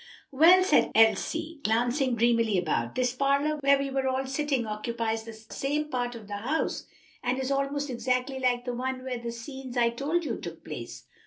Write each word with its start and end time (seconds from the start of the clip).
"Well," 0.31 0.63
said 0.63 0.89
Elsie, 0.95 1.59
glancing 1.63 2.15
dreamily 2.15 2.57
about, 2.57 2.95
"this 2.95 3.13
parlor 3.13 3.57
where 3.57 3.77
we 3.77 3.89
are 3.89 4.07
all 4.07 4.25
sitting 4.25 4.65
occupies 4.65 5.25
the 5.25 5.33
same 5.33 5.89
part 5.91 6.15
of 6.15 6.27
the 6.27 6.37
house, 6.37 6.87
and 7.21 7.37
is 7.39 7.51
almost 7.51 7.87
exactly 7.87 8.39
like 8.39 8.65
the 8.65 8.73
one 8.73 9.03
where 9.03 9.19
the 9.19 9.31
scenes 9.31 9.77
I 9.77 9.91
told 9.91 10.25
you 10.25 10.33
of 10.33 10.41
took 10.41 10.65
place." 10.65 11.05